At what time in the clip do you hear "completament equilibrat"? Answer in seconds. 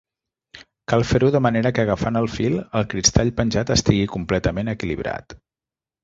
4.15-5.37